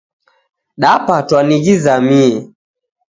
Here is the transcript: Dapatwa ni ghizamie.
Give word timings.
Dapatwa 0.81 1.39
ni 1.47 1.57
ghizamie. 1.63 2.29